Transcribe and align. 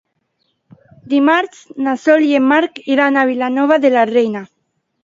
Dimarts 1.13 1.61
na 1.89 1.95
Sol 2.07 2.27
i 2.31 2.35
en 2.41 2.49
Marc 2.55 2.83
iran 2.97 3.25
a 3.27 3.31
Vilanova 3.35 3.83
de 3.87 3.95
la 3.99 4.11
Reina. 4.17 4.47